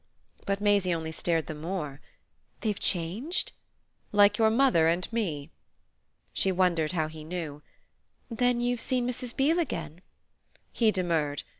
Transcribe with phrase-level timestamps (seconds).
[0.47, 2.01] But Maisie only stared the more.
[2.61, 3.51] "They've changed?"
[4.11, 5.51] "Like your mother and me."
[6.33, 7.61] She wondered how he knew.
[8.27, 9.37] "Then you've seen Mrs.
[9.37, 10.01] Beale again?"
[10.73, 11.43] He demurred.